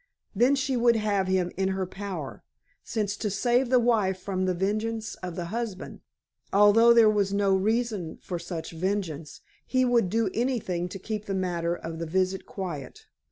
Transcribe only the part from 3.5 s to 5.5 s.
the wife from the vengeance of the